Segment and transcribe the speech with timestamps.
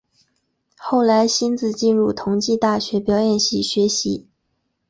[0.77, 4.27] 后来馨子进入同济大学表演系学习。